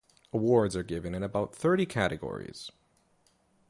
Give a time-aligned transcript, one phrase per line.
[0.33, 2.71] Awards are given in about thirty categories.